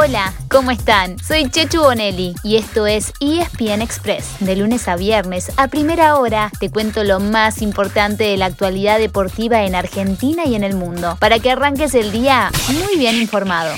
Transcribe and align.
Hola, 0.00 0.32
¿cómo 0.48 0.70
están? 0.70 1.18
Soy 1.18 1.50
Chechu 1.50 1.80
Bonelli 1.80 2.32
y 2.44 2.54
esto 2.54 2.86
es 2.86 3.12
ESPN 3.18 3.82
Express. 3.82 4.36
De 4.38 4.54
lunes 4.54 4.86
a 4.86 4.94
viernes, 4.94 5.50
a 5.58 5.66
primera 5.66 6.14
hora, 6.14 6.52
te 6.60 6.70
cuento 6.70 7.02
lo 7.02 7.18
más 7.18 7.62
importante 7.62 8.22
de 8.22 8.36
la 8.36 8.46
actualidad 8.46 9.00
deportiva 9.00 9.64
en 9.64 9.74
Argentina 9.74 10.44
y 10.46 10.54
en 10.54 10.62
el 10.62 10.76
mundo, 10.76 11.16
para 11.18 11.40
que 11.40 11.50
arranques 11.50 11.96
el 11.96 12.12
día 12.12 12.52
muy 12.68 12.96
bien 12.96 13.16
informado. 13.16 13.74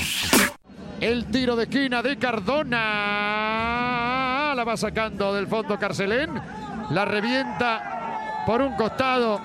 El 0.99 1.25
tiro 1.25 1.55
de 1.55 1.63
esquina 1.63 2.03
de 2.03 2.19
Cardona. 2.19 2.77
La 4.55 4.63
va 4.63 4.77
sacando 4.77 5.33
del 5.33 5.47
fondo 5.47 5.79
Carcelén. 5.79 6.39
La 6.91 7.03
revienta 7.03 8.43
por 8.45 8.61
un 8.61 8.75
costado 8.75 9.41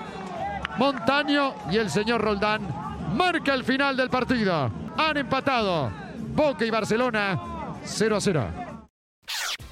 Montaño 0.77 1.55
y 1.71 1.77
el 1.77 1.89
señor 1.89 2.21
Roldán 2.21 2.61
marca 3.15 3.55
el 3.55 3.63
final 3.63 3.97
del 3.97 4.11
partido. 4.11 4.69
Han 4.95 5.17
empatado. 5.17 6.06
Boca 6.37 6.63
y 6.63 6.69
Barcelona 6.69 7.73
0 7.83 8.15
a 8.15 8.21
0. 8.21 8.66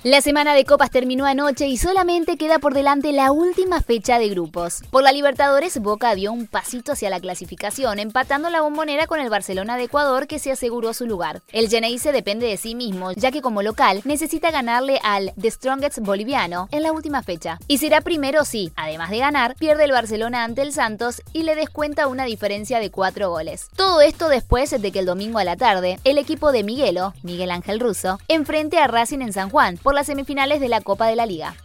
La 0.06 0.22
semana 0.22 0.54
de 0.54 0.66
copas 0.66 0.92
terminó 0.92 1.26
anoche 1.26 1.66
y 1.66 1.78
solamente 1.78 2.38
queda 2.38 2.60
por 2.60 2.76
delante 2.76 3.12
la 3.12 3.32
última 3.32 3.82
fecha 3.82 4.20
de 4.20 4.30
grupos. 4.30 4.84
Por 4.92 5.02
la 5.02 5.12
Libertadores, 5.12 5.80
Boca 5.80 6.14
dio 6.14 6.32
un 6.32 6.46
pasito 6.46 6.92
hacia 6.92 7.10
la 7.10 7.20
clasificación, 7.20 7.98
empatando 7.98 8.52
la 8.52 8.62
bombonera 8.62 9.08
con 9.08 9.20
el 9.20 9.32
Barcelona 9.32 9.78
de 9.78 9.86
Ecuador 9.86 10.28
que 10.28 10.38
se 10.38 10.52
aseguró 10.52 10.94
su 10.94 11.08
lugar. 11.08 11.42
El 11.52 11.70
Geneise 11.70 12.12
depende 12.12 12.46
de 12.46 12.58
sí 12.58 12.76
mismo, 12.76 13.14
ya 13.14 13.32
que 13.32 13.42
como 13.42 13.64
local 13.64 14.02
necesita 14.06 14.52
ganarle 14.52 15.00
al 15.02 15.34
The 15.42 15.50
Strongest 15.50 15.98
boliviano 16.02 16.70
en 16.70 16.84
la 16.84 16.92
última 16.92 17.24
fecha. 17.24 17.58
Y 17.68 17.80
será 17.80 18.02
primero 18.02 18.46
si, 18.46 18.72
además 18.76 19.10
de 19.10 19.18
ganar, 19.18 19.56
pierde 19.56 19.86
el 19.86 19.92
Barcelona 19.92 20.44
ante 20.44 20.62
el 20.62 20.72
Santos 20.72 21.24
y 21.34 21.42
le 21.42 21.56
descuenta 21.56 22.06
una 22.06 22.26
diferencia 22.26 22.80
de 22.80 22.92
cuatro 22.92 23.32
goles. 23.32 23.70
Todo 23.76 24.02
esto 24.02 24.30
después 24.30 24.70
de 24.70 24.92
que 24.92 25.00
el 25.00 25.08
domingo 25.08 25.40
a 25.40 25.44
la 25.44 25.56
tarde, 25.56 25.98
el 26.04 26.20
equipo 26.20 26.52
de 26.52 26.64
Miguelo, 26.64 27.16
Miguel 27.24 27.50
Ángel 27.50 27.80
Russo, 27.80 28.20
enfrente 28.28 28.78
a 28.78 28.86
Racing 28.86 29.22
en 29.22 29.34
San 29.34 29.50
Juan 29.50 29.80
por 29.82 29.95
las 29.96 30.08
semifinales 30.08 30.60
de 30.60 30.70
la 30.70 30.82
Copa 30.82 31.08
de 31.08 31.16
la 31.16 31.26
Liga. 31.26 31.56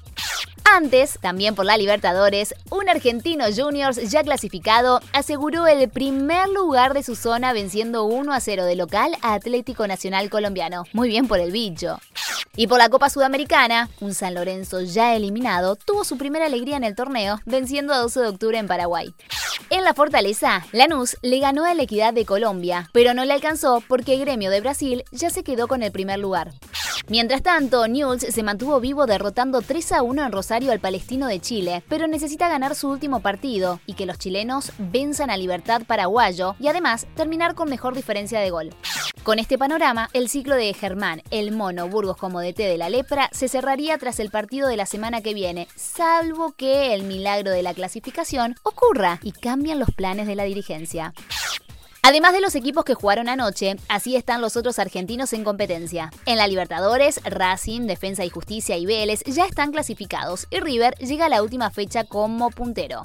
Antes, 0.73 1.19
también 1.21 1.57
por 1.57 1.67
la 1.67 1.77
Libertadores, 1.77 2.55
un 2.71 2.89
argentino 2.89 3.45
juniors 3.55 3.97
ya 4.09 4.23
clasificado 4.23 5.01
aseguró 5.13 5.67
el 5.67 5.89
primer 5.89 6.49
lugar 6.49 6.95
de 6.95 7.03
su 7.03 7.17
zona 7.17 7.53
venciendo 7.53 8.05
1 8.05 8.33
a 8.33 8.39
0 8.39 8.65
de 8.65 8.77
local 8.77 9.17
a 9.21 9.35
Atlético 9.35 9.89
Nacional 9.89 10.31
Colombiano. 10.31 10.85
Muy 10.93 11.09
bien 11.09 11.27
por 11.27 11.41
el 11.41 11.51
bicho. 11.51 11.99
Y 12.55 12.69
por 12.69 12.79
la 12.79 12.89
Copa 12.89 13.11
Sudamericana, 13.11 13.89
un 14.01 14.15
San 14.15 14.35
Lorenzo 14.35 14.81
ya 14.83 15.15
eliminado 15.17 15.75
tuvo 15.75 16.05
su 16.05 16.17
primera 16.17 16.47
alegría 16.47 16.77
en 16.77 16.85
el 16.85 16.95
torneo 16.95 17.41
venciendo 17.47 17.93
a 17.93 17.99
12 17.99 18.21
de 18.21 18.29
octubre 18.29 18.59
en 18.59 18.69
Paraguay. 18.69 19.13
En 19.71 19.83
la 19.83 19.95
Fortaleza, 19.95 20.65
Lanús 20.73 21.17
le 21.23 21.41
ganó 21.41 21.65
a 21.65 21.75
la 21.75 21.83
Equidad 21.83 22.13
de 22.13 22.25
Colombia, 22.25 22.91
pero 22.93 23.13
no 23.13 23.25
le 23.25 23.33
alcanzó 23.33 23.83
porque 23.89 24.15
el 24.15 24.21
gremio 24.21 24.51
de 24.51 24.61
Brasil 24.61 25.05
ya 25.11 25.31
se 25.31 25.43
quedó 25.43 25.69
con 25.69 25.83
el 25.83 25.91
primer 25.93 26.19
lugar. 26.19 26.53
Mientras 27.11 27.43
tanto, 27.43 27.89
Newell's 27.89 28.23
se 28.23 28.43
mantuvo 28.45 28.79
vivo 28.79 29.05
derrotando 29.05 29.63
3 29.63 29.93
a 29.95 30.03
1 30.05 30.27
en 30.27 30.31
Rosario 30.31 30.71
al 30.71 30.79
Palestino 30.79 31.27
de 31.27 31.41
Chile, 31.41 31.83
pero 31.89 32.07
necesita 32.07 32.49
ganar 32.49 32.77
su 32.77 32.89
último 32.89 33.19
partido 33.19 33.81
y 33.85 33.95
que 33.95 34.07
los 34.07 34.17
chilenos 34.17 34.71
venzan 34.79 35.29
a 35.29 35.37
Libertad 35.37 35.83
Paraguayo 35.89 36.55
y 36.61 36.69
además 36.69 37.09
terminar 37.17 37.57
con 37.57 37.69
mejor 37.69 37.97
diferencia 37.97 38.39
de 38.39 38.51
gol. 38.51 38.71
Con 39.25 39.41
este 39.41 39.59
panorama, 39.59 40.09
el 40.13 40.29
ciclo 40.29 40.55
de 40.55 40.73
Germán, 40.73 41.21
el 41.33 41.51
Mono, 41.51 41.89
Burgos 41.89 42.17
como 42.17 42.41
DT 42.41 42.59
de 42.59 42.79
la 42.79 42.89
Lepra 42.89 43.29
se 43.33 43.49
cerraría 43.49 43.99
tras 43.99 44.21
el 44.21 44.31
partido 44.31 44.69
de 44.69 44.77
la 44.77 44.87
semana 44.87 45.21
que 45.21 45.35
viene, 45.35 45.67
salvo 45.75 46.53
que 46.53 46.95
el 46.95 47.03
milagro 47.03 47.51
de 47.51 47.65
la 47.65 47.75
clasificación 47.75 48.55
ocurra 48.63 49.19
y 49.25 49.33
cambian 49.33 49.81
los 49.81 49.91
planes 49.91 50.29
de 50.29 50.37
la 50.37 50.45
dirigencia. 50.45 51.13
Además 52.11 52.33
de 52.33 52.41
los 52.41 52.57
equipos 52.57 52.85
que 52.85 52.95
jugaron 52.95 53.29
anoche, 53.29 53.77
así 53.89 54.17
están 54.17 54.41
los 54.41 54.57
otros 54.57 54.81
argentinos 54.81 55.33
en 55.33 55.45
competencia. 55.45 56.11
En 56.27 56.39
la 56.39 56.49
Libertadores, 56.49 57.21
Racing, 57.23 57.83
Defensa 57.83 58.25
y 58.25 58.31
Justicia 58.31 58.77
y 58.77 58.85
Vélez 58.85 59.23
ya 59.27 59.45
están 59.45 59.71
clasificados 59.71 60.49
y 60.51 60.59
River 60.59 60.97
llega 60.97 61.27
a 61.27 61.29
la 61.29 61.41
última 61.41 61.71
fecha 61.71 62.03
como 62.03 62.51
puntero. 62.51 63.05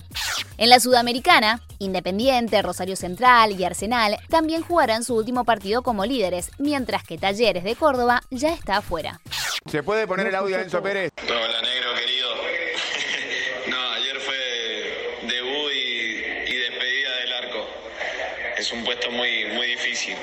En 0.58 0.70
la 0.70 0.80
Sudamericana, 0.80 1.62
Independiente, 1.78 2.64
Rosario 2.64 2.96
Central 2.96 3.52
y 3.52 3.64
Arsenal 3.64 4.18
también 4.28 4.64
jugarán 4.64 5.04
su 5.04 5.16
último 5.16 5.46
partido 5.46 5.84
como 5.84 6.04
líderes, 6.04 6.50
mientras 6.58 7.04
que 7.04 7.20
Talleres 7.20 7.64
de 7.64 7.76
Córdoba 7.76 8.24
ya 8.32 8.54
está 8.54 8.78
afuera. 8.78 9.22
¿Se 9.70 9.84
puede 9.84 10.08
poner 10.08 10.26
el 10.26 10.34
audio 10.34 10.58
de 10.58 10.64
Enzo 10.64 10.82
Pérez? 10.82 11.12
Hola, 11.26 11.62
negro 11.62 11.94
querido. 11.94 12.30
no, 13.68 13.92
ayer 13.92 14.20
fue 14.20 15.28
debut 15.28 15.72
y, 15.76 16.52
y, 16.52 16.58
despedida 16.58 17.18
del 17.18 17.34
arco. 17.34 17.68
Es 18.66 18.74
un 18.74 18.84
puesto 18.84 19.12
muy, 19.12 19.46
muy 19.56 19.68
difícil. 19.68 20.16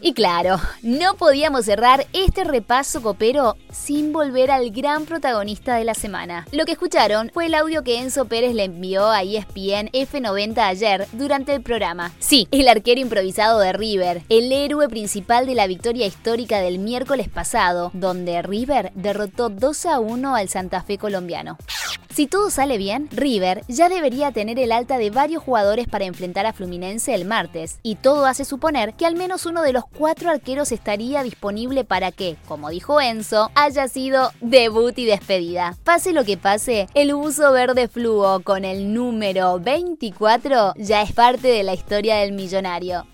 Y 0.00 0.14
claro, 0.14 0.58
no 0.80 1.16
podíamos 1.16 1.66
cerrar 1.66 2.06
este 2.14 2.44
repaso 2.44 3.02
copero 3.02 3.56
sin 3.70 4.10
volver 4.10 4.50
al 4.50 4.70
gran 4.70 5.04
protagonista 5.04 5.76
de 5.76 5.84
la 5.84 5.92
semana. 5.92 6.46
Lo 6.50 6.64
que 6.64 6.72
escucharon 6.72 7.30
fue 7.34 7.44
el 7.44 7.54
audio 7.54 7.84
que 7.84 7.98
Enzo 7.98 8.24
Pérez 8.24 8.54
le 8.54 8.64
envió 8.64 9.10
a 9.10 9.22
ESPN 9.22 9.90
F90 9.92 10.58
ayer 10.60 11.06
durante 11.12 11.54
el 11.54 11.60
programa. 11.60 12.10
Sí, 12.20 12.48
el 12.52 12.68
arquero 12.68 13.02
improvisado 13.02 13.58
de 13.58 13.74
River, 13.74 14.22
el 14.30 14.50
héroe 14.50 14.88
principal 14.88 15.44
de 15.44 15.54
la 15.54 15.66
victoria 15.66 16.06
histórica 16.06 16.60
del 16.60 16.78
miércoles 16.78 17.28
pasado, 17.28 17.90
donde 17.92 18.40
River 18.40 18.92
derrotó 18.94 19.50
2 19.50 19.84
a 19.84 20.00
1 20.00 20.34
al 20.34 20.48
Santa 20.48 20.82
Fe 20.82 20.96
colombiano. 20.96 21.58
Si 22.18 22.26
todo 22.26 22.50
sale 22.50 22.78
bien, 22.78 23.08
River 23.12 23.62
ya 23.68 23.88
debería 23.88 24.32
tener 24.32 24.58
el 24.58 24.72
alta 24.72 24.98
de 24.98 25.10
varios 25.10 25.40
jugadores 25.40 25.86
para 25.86 26.04
enfrentar 26.04 26.46
a 26.46 26.52
Fluminense 26.52 27.14
el 27.14 27.24
martes, 27.24 27.78
y 27.84 27.94
todo 27.94 28.26
hace 28.26 28.44
suponer 28.44 28.94
que 28.94 29.06
al 29.06 29.14
menos 29.14 29.46
uno 29.46 29.62
de 29.62 29.72
los 29.72 29.84
cuatro 29.86 30.28
arqueros 30.28 30.72
estaría 30.72 31.22
disponible 31.22 31.84
para 31.84 32.10
que, 32.10 32.34
como 32.48 32.70
dijo 32.70 33.00
Enzo, 33.00 33.52
haya 33.54 33.86
sido 33.86 34.32
debut 34.40 34.98
y 34.98 35.04
despedida. 35.04 35.76
Pase 35.84 36.12
lo 36.12 36.24
que 36.24 36.36
pase, 36.36 36.88
el 36.94 37.14
uso 37.14 37.52
verde 37.52 37.86
fluo 37.86 38.40
con 38.40 38.64
el 38.64 38.92
número 38.92 39.60
24 39.60 40.74
ya 40.76 41.02
es 41.02 41.12
parte 41.12 41.46
de 41.46 41.62
la 41.62 41.74
historia 41.74 42.16
del 42.16 42.32
millonario. 42.32 43.06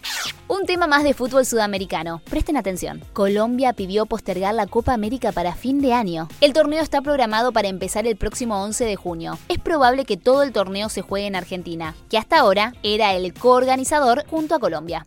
Un 0.47 0.67
tema 0.67 0.87
más 0.87 1.05
de 1.05 1.15
fútbol 1.15 1.47
sudamericano. 1.47 2.21
Presten 2.29 2.59
atención. 2.59 3.03
Colombia 3.15 3.73
pidió 3.73 4.05
postergar 4.05 4.55
la 4.55 4.67
Copa 4.67 4.93
América 4.93 5.33
para 5.33 5.55
fin 5.55 5.81
de 5.81 5.95
año. 5.95 6.29
El 6.43 6.53
torneo 6.53 6.83
está 6.83 7.01
programado 7.01 7.51
para 7.51 7.69
empezar 7.69 8.07
el 8.07 8.17
próximo 8.17 8.63
11 8.63 8.85
de 8.85 8.95
junio. 8.97 9.39
Es 9.49 9.59
probable 9.59 10.05
que 10.05 10.19
todo 10.19 10.43
el 10.43 10.53
torneo 10.53 10.91
se 10.91 11.01
juegue 11.01 11.27
en 11.27 11.37
Argentina, 11.37 11.95
que 12.11 12.19
hasta 12.19 12.39
ahora 12.39 12.75
era 12.83 13.15
el 13.15 13.33
coorganizador 13.33 14.27
junto 14.27 14.55
a 14.55 14.61
Colombia. 14.61 15.07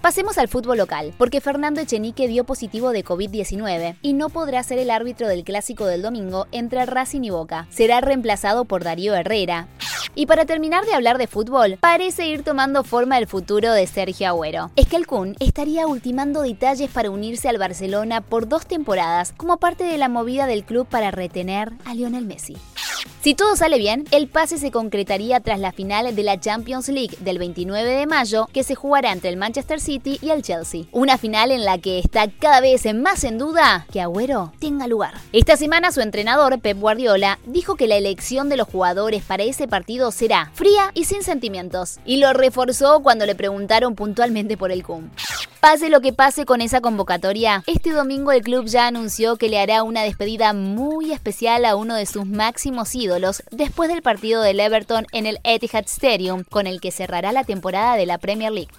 Pasemos 0.00 0.38
al 0.38 0.48
fútbol 0.48 0.78
local, 0.78 1.12
porque 1.18 1.42
Fernando 1.42 1.82
Echenique 1.82 2.26
dio 2.26 2.44
positivo 2.44 2.90
de 2.90 3.04
COVID-19 3.04 3.96
y 4.00 4.14
no 4.14 4.30
podrá 4.30 4.62
ser 4.62 4.78
el 4.78 4.90
árbitro 4.90 5.28
del 5.28 5.44
clásico 5.44 5.84
del 5.84 6.00
domingo 6.00 6.46
entre 6.52 6.86
Racing 6.86 7.20
y 7.22 7.28
Boca. 7.28 7.66
Será 7.68 8.00
reemplazado 8.00 8.64
por 8.64 8.82
Darío 8.82 9.14
Herrera, 9.14 9.68
y 10.14 10.26
para 10.26 10.44
terminar 10.44 10.86
de 10.86 10.94
hablar 10.94 11.18
de 11.18 11.26
fútbol, 11.26 11.76
parece 11.80 12.26
ir 12.26 12.42
tomando 12.42 12.82
forma 12.82 13.18
el 13.18 13.26
futuro 13.26 13.72
de 13.72 13.86
Sergio 13.86 14.28
Agüero. 14.28 14.70
Es 14.74 14.86
que 14.86 14.96
el 14.96 15.06
Kun 15.06 15.36
estaría 15.38 15.86
ultimando 15.86 16.42
detalles 16.42 16.90
para 16.90 17.10
unirse 17.10 17.48
al 17.48 17.58
Barcelona 17.58 18.20
por 18.20 18.48
dos 18.48 18.66
temporadas 18.66 19.32
como 19.36 19.58
parte 19.58 19.84
de 19.84 19.98
la 19.98 20.08
movida 20.08 20.46
del 20.46 20.64
club 20.64 20.86
para 20.86 21.10
retener 21.10 21.72
a 21.84 21.94
Lionel 21.94 22.24
Messi. 22.24 22.56
Si 23.22 23.34
todo 23.34 23.54
sale 23.54 23.76
bien, 23.76 24.06
el 24.12 24.28
pase 24.28 24.56
se 24.56 24.70
concretaría 24.70 25.40
tras 25.40 25.60
la 25.60 25.72
final 25.72 26.16
de 26.16 26.22
la 26.22 26.40
Champions 26.40 26.88
League 26.88 27.18
del 27.20 27.38
29 27.38 27.90
de 27.90 28.06
mayo, 28.06 28.48
que 28.50 28.64
se 28.64 28.74
jugará 28.74 29.12
entre 29.12 29.28
el 29.28 29.36
Manchester 29.36 29.78
City 29.78 30.18
y 30.22 30.30
el 30.30 30.40
Chelsea. 30.40 30.84
Una 30.90 31.18
final 31.18 31.50
en 31.50 31.66
la 31.66 31.76
que 31.76 31.98
está 31.98 32.30
cada 32.30 32.62
vez 32.62 32.86
más 32.94 33.24
en 33.24 33.36
duda 33.36 33.86
que 33.92 34.00
Agüero 34.00 34.52
tenga 34.58 34.86
lugar. 34.86 35.12
Esta 35.34 35.58
semana 35.58 35.92
su 35.92 36.00
entrenador, 36.00 36.60
Pep 36.60 36.78
Guardiola, 36.78 37.38
dijo 37.44 37.76
que 37.76 37.88
la 37.88 37.96
elección 37.96 38.48
de 38.48 38.56
los 38.56 38.68
jugadores 38.68 39.22
para 39.22 39.42
ese 39.42 39.68
partido 39.68 40.12
será 40.12 40.50
fría 40.54 40.90
y 40.94 41.04
sin 41.04 41.22
sentimientos, 41.22 41.98
y 42.06 42.16
lo 42.16 42.32
reforzó 42.32 43.00
cuando 43.00 43.26
le 43.26 43.34
preguntaron 43.34 43.96
puntualmente 43.96 44.56
por 44.56 44.72
el 44.72 44.82
CUM. 44.82 45.10
Pase 45.60 45.90
lo 45.90 46.00
que 46.00 46.14
pase 46.14 46.46
con 46.46 46.62
esa 46.62 46.80
convocatoria, 46.80 47.62
este 47.66 47.90
domingo 47.90 48.32
el 48.32 48.40
club 48.40 48.64
ya 48.64 48.86
anunció 48.86 49.36
que 49.36 49.50
le 49.50 49.60
hará 49.60 49.82
una 49.82 50.02
despedida 50.02 50.54
muy 50.54 51.12
especial 51.12 51.66
a 51.66 51.76
uno 51.76 51.96
de 51.96 52.06
sus 52.06 52.24
máximos 52.24 52.94
ídolos 52.94 53.42
después 53.50 53.90
del 53.90 54.00
partido 54.00 54.40
del 54.40 54.58
Everton 54.58 55.06
en 55.12 55.26
el 55.26 55.38
Etihad 55.44 55.84
Stadium, 55.84 56.44
con 56.44 56.66
el 56.66 56.80
que 56.80 56.90
cerrará 56.90 57.30
la 57.32 57.44
temporada 57.44 57.96
de 57.96 58.06
la 58.06 58.16
Premier 58.16 58.50
League. 58.50 58.70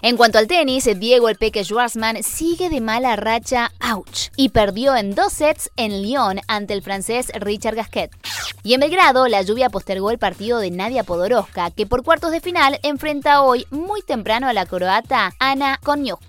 En 0.00 0.16
cuanto 0.16 0.38
al 0.38 0.46
tenis, 0.46 0.88
Diego 0.98 1.28
el 1.28 1.34
Peque 1.34 1.64
Schwarzman 1.64 2.22
sigue 2.22 2.70
de 2.70 2.80
mala 2.80 3.16
racha, 3.16 3.72
ouch, 3.80 4.28
y 4.36 4.50
perdió 4.50 4.94
en 4.94 5.16
dos 5.16 5.32
sets 5.32 5.70
en 5.76 6.02
Lyon 6.02 6.38
ante 6.46 6.72
el 6.72 6.82
francés 6.82 7.32
Richard 7.34 7.74
Gasquet. 7.74 8.12
Y 8.62 8.74
en 8.74 8.80
Belgrado, 8.80 9.26
la 9.26 9.42
lluvia 9.42 9.70
postergó 9.70 10.12
el 10.12 10.18
partido 10.18 10.60
de 10.60 10.70
Nadia 10.70 11.02
Podoroska, 11.02 11.72
que 11.72 11.86
por 11.86 12.04
cuartos 12.04 12.30
de 12.30 12.40
final 12.40 12.78
enfrenta 12.84 13.42
hoy 13.42 13.66
muy 13.70 14.02
temprano 14.02 14.46
a 14.46 14.52
la 14.52 14.66
croata 14.66 15.34
Ana 15.40 15.80
Konyuk. 15.82 16.20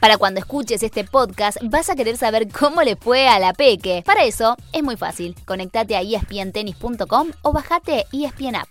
Para 0.00 0.18
cuando 0.18 0.40
escuches 0.40 0.82
este 0.82 1.04
podcast 1.04 1.58
vas 1.62 1.90
a 1.90 1.96
querer 1.96 2.16
saber 2.16 2.48
cómo 2.48 2.82
le 2.82 2.96
fue 2.96 3.28
a 3.28 3.38
la 3.38 3.52
Peque. 3.52 4.02
Para 4.04 4.24
eso 4.24 4.56
es 4.72 4.82
muy 4.82 4.96
fácil. 4.96 5.34
Conectate 5.44 5.96
a 5.96 6.02
espntenis.com 6.02 7.30
o 7.42 7.52
bajate 7.52 8.06
ESPN 8.12 8.56
App. 8.56 8.68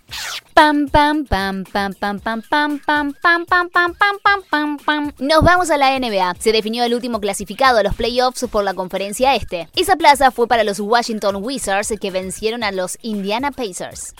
Pam 0.54 0.88
pam 0.88 1.26
pam 1.26 1.64
pam 1.64 1.92
pam 1.92 2.18
pam 2.20 2.40
pam 2.40 2.80
pam 2.80 3.44
pam 3.44 3.68
pam 3.68 3.94
pam 3.94 4.42
pam 4.50 4.78
pam. 4.78 5.12
Nos 5.18 5.42
vamos 5.42 5.70
a 5.70 5.76
la 5.76 5.98
NBA. 5.98 6.36
Se 6.38 6.52
definió 6.52 6.84
el 6.84 6.94
último 6.94 7.20
clasificado 7.20 7.78
a 7.78 7.82
los 7.82 7.94
playoffs 7.94 8.46
por 8.50 8.64
la 8.64 8.72
conferencia 8.72 9.34
este. 9.34 9.68
Esa 9.76 9.96
plaza 9.96 10.30
fue 10.30 10.48
para 10.48 10.64
los 10.64 10.80
Washington 10.80 11.36
Wizards 11.40 11.92
que 12.00 12.10
vencieron 12.10 12.64
a 12.64 12.72
los 12.72 12.96
Indiana 13.02 13.50
Pacers. 13.50 14.14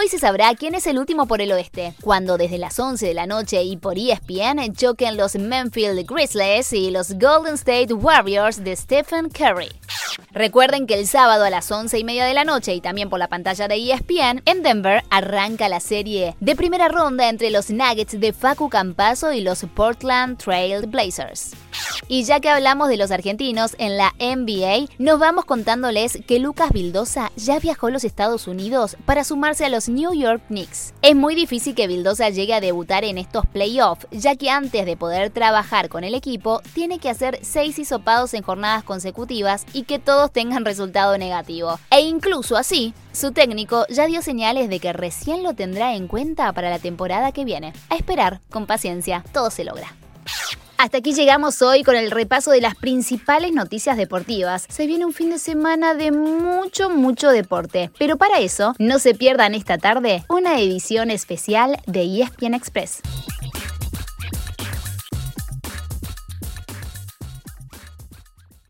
Hoy 0.00 0.06
se 0.06 0.20
sabrá 0.20 0.54
quién 0.54 0.76
es 0.76 0.86
el 0.86 0.96
último 0.96 1.26
por 1.26 1.40
el 1.40 1.50
oeste, 1.50 1.92
cuando 2.02 2.38
desde 2.38 2.56
las 2.56 2.78
11 2.78 3.04
de 3.04 3.14
la 3.14 3.26
noche 3.26 3.64
y 3.64 3.76
por 3.76 3.98
ESPN 3.98 4.72
choquen 4.72 5.16
los 5.16 5.34
Memphis 5.34 6.06
Grizzlies 6.06 6.72
y 6.72 6.92
los 6.92 7.14
Golden 7.14 7.54
State 7.54 7.92
Warriors 7.92 8.62
de 8.62 8.76
Stephen 8.76 9.28
Curry. 9.28 9.72
Recuerden 10.30 10.86
que 10.86 10.94
el 10.94 11.08
sábado 11.08 11.42
a 11.42 11.50
las 11.50 11.72
11 11.72 11.98
y 11.98 12.04
media 12.04 12.26
de 12.26 12.34
la 12.34 12.44
noche 12.44 12.76
y 12.76 12.80
también 12.80 13.10
por 13.10 13.18
la 13.18 13.26
pantalla 13.26 13.66
de 13.66 13.74
ESPN, 13.74 14.42
en 14.44 14.62
Denver 14.62 15.02
arranca 15.10 15.68
la 15.68 15.80
serie 15.80 16.36
de 16.38 16.54
primera 16.54 16.86
ronda 16.86 17.28
entre 17.28 17.50
los 17.50 17.68
Nuggets 17.70 18.20
de 18.20 18.32
Facu 18.32 18.68
Campaso 18.68 19.32
y 19.32 19.40
los 19.40 19.66
Portland 19.74 20.38
Trail 20.38 20.86
Blazers. 20.86 21.54
Y 22.10 22.24
ya 22.24 22.40
que 22.40 22.48
hablamos 22.48 22.88
de 22.88 22.96
los 22.96 23.10
argentinos 23.10 23.76
en 23.78 23.98
la 23.98 24.14
NBA, 24.18 24.88
nos 24.98 25.18
vamos 25.18 25.44
contándoles 25.44 26.18
que 26.26 26.38
Lucas 26.38 26.70
Vildosa 26.72 27.30
ya 27.36 27.58
viajó 27.58 27.88
a 27.88 27.90
los 27.90 28.02
Estados 28.02 28.48
Unidos 28.48 28.96
para 29.04 29.24
sumarse 29.24 29.66
a 29.66 29.68
los 29.68 29.90
New 29.90 30.14
York 30.14 30.42
Knicks. 30.48 30.94
Es 31.02 31.14
muy 31.14 31.34
difícil 31.34 31.74
que 31.74 31.86
Vildosa 31.86 32.30
llegue 32.30 32.54
a 32.54 32.62
debutar 32.62 33.04
en 33.04 33.18
estos 33.18 33.44
playoffs, 33.44 34.06
ya 34.10 34.36
que 34.36 34.48
antes 34.48 34.86
de 34.86 34.96
poder 34.96 35.28
trabajar 35.28 35.90
con 35.90 36.02
el 36.02 36.14
equipo, 36.14 36.62
tiene 36.72 36.98
que 36.98 37.10
hacer 37.10 37.40
seis 37.42 37.78
hisopados 37.78 38.32
en 38.32 38.42
jornadas 38.42 38.84
consecutivas 38.84 39.66
y 39.74 39.82
que 39.82 39.98
todos 39.98 40.32
tengan 40.32 40.64
resultado 40.64 41.18
negativo. 41.18 41.78
E 41.90 42.00
incluso 42.00 42.56
así, 42.56 42.94
su 43.12 43.32
técnico 43.32 43.84
ya 43.90 44.06
dio 44.06 44.22
señales 44.22 44.70
de 44.70 44.80
que 44.80 44.94
recién 44.94 45.42
lo 45.42 45.52
tendrá 45.52 45.94
en 45.94 46.08
cuenta 46.08 46.54
para 46.54 46.70
la 46.70 46.78
temporada 46.78 47.32
que 47.32 47.44
viene. 47.44 47.74
A 47.90 47.96
esperar, 47.96 48.40
con 48.48 48.64
paciencia, 48.64 49.22
todo 49.34 49.50
se 49.50 49.64
logra. 49.64 49.94
Hasta 50.78 50.98
aquí 50.98 51.12
llegamos 51.12 51.60
hoy 51.60 51.82
con 51.82 51.96
el 51.96 52.12
repaso 52.12 52.52
de 52.52 52.60
las 52.60 52.76
principales 52.76 53.52
noticias 53.52 53.96
deportivas. 53.96 54.64
Se 54.68 54.86
viene 54.86 55.04
un 55.04 55.12
fin 55.12 55.28
de 55.28 55.38
semana 55.40 55.94
de 55.94 56.12
mucho, 56.12 56.88
mucho 56.88 57.30
deporte. 57.30 57.90
Pero 57.98 58.16
para 58.16 58.38
eso, 58.38 58.76
no 58.78 59.00
se 59.00 59.12
pierdan 59.12 59.56
esta 59.56 59.76
tarde 59.76 60.22
una 60.28 60.60
edición 60.60 61.10
especial 61.10 61.78
de 61.88 62.22
ESPN 62.22 62.54
Express. 62.54 63.02